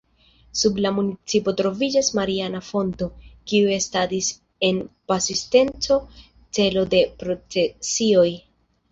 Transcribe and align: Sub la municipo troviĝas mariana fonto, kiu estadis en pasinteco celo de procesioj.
Sub 0.59 0.77
la 0.83 0.91
municipo 0.93 1.51
troviĝas 1.57 2.07
mariana 2.19 2.61
fonto, 2.69 3.07
kiu 3.51 3.67
estadis 3.75 4.29
en 4.69 4.79
pasinteco 5.11 5.97
celo 6.59 6.87
de 6.95 7.03
procesioj. 7.25 8.27